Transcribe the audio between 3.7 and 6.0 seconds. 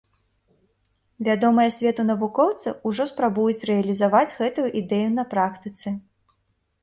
рэалізаваць гэтую ідэю на практыцы.